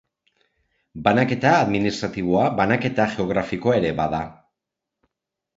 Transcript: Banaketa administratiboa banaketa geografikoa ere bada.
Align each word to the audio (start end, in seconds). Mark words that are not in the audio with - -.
Banaketa 1.07 1.51
administratiboa 1.65 2.45
banaketa 2.63 3.07
geografikoa 3.15 3.79
ere 3.83 3.93
bada. 4.01 4.23